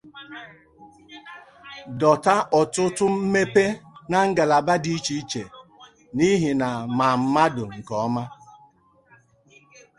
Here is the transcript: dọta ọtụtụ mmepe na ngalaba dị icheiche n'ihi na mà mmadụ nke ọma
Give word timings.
dọta 1.99 2.33
ọtụtụ 2.59 3.05
mmepe 3.13 3.63
na 4.11 4.17
ngalaba 4.29 4.73
dị 4.83 4.91
icheiche 4.97 5.43
n'ihi 6.15 6.49
na 6.61 6.67
mà 6.97 7.07
mmadụ 7.21 7.63
nke 7.77 7.93
ọma 8.05 8.23